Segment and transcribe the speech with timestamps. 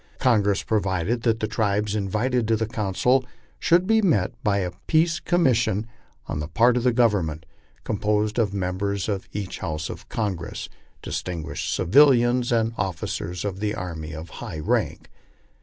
[0.17, 3.23] Congress pro vided that the tribes invited to the council
[3.59, 5.85] should be met by a peace commis sion
[6.25, 7.45] on the part of the Government,
[7.83, 10.67] composed of members of each house of Congress,
[11.03, 15.07] distinguished civilians, and officers of the army of high rank.